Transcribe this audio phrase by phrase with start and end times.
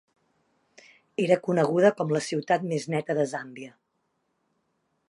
[1.25, 3.79] Era coneguda com la ciutat més neta de Zambia.